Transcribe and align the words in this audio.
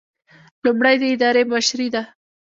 لومړی 0.65 0.95
د 1.01 1.03
ادارې 1.13 1.43
مشري 1.51 1.87
ده. 1.93 2.03